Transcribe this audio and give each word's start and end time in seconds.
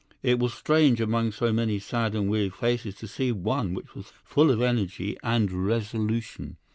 It 0.23 0.39
was 0.39 0.55
strange 0.55 0.99
among 0.99 1.31
so 1.31 1.53
many 1.53 1.77
sad 1.77 2.15
and 2.15 2.27
weary 2.27 2.49
faces 2.49 2.95
to 2.95 3.07
see 3.07 3.31
one 3.31 3.75
which 3.75 3.93
was 3.93 4.11
full 4.23 4.49
of 4.49 4.59
energy 4.59 5.15
and 5.21 5.51
resolution. 5.51 6.57